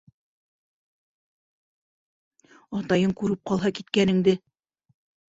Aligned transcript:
Атайың 2.79 3.13
күреп 3.19 3.43
ҡалһа 3.51 3.71
киткәнеңде... 3.81 4.35